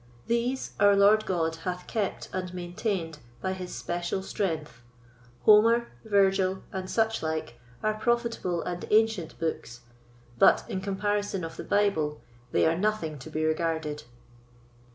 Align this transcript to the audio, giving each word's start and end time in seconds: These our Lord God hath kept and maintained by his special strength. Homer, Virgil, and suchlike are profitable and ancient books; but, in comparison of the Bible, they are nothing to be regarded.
These 0.25 0.71
our 0.79 0.95
Lord 0.95 1.27
God 1.27 1.57
hath 1.57 1.85
kept 1.85 2.27
and 2.33 2.51
maintained 2.55 3.19
by 3.39 3.53
his 3.53 3.71
special 3.75 4.23
strength. 4.23 4.81
Homer, 5.43 5.89
Virgil, 6.03 6.63
and 6.71 6.89
suchlike 6.89 7.59
are 7.83 7.93
profitable 7.93 8.63
and 8.63 8.83
ancient 8.89 9.37
books; 9.37 9.81
but, 10.39 10.63
in 10.67 10.81
comparison 10.81 11.43
of 11.43 11.55
the 11.55 11.63
Bible, 11.63 12.19
they 12.51 12.65
are 12.65 12.75
nothing 12.75 13.19
to 13.19 13.29
be 13.29 13.45
regarded. 13.45 14.05